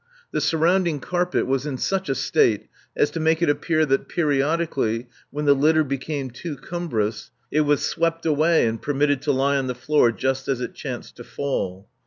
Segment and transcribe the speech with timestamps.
[0.31, 2.67] The surrounding carpet was in such a state
[2.97, 7.85] as to make it appear that periodically, when the litter became too cumbrous, it was
[7.85, 11.87] swept away and permitted to lie on the floor just as it chanced to fall.